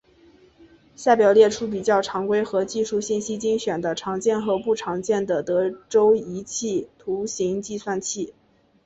[0.95, 8.33] 下表列出比较常规和技术信息精选的常见和不常见的德州仪器图形计算器。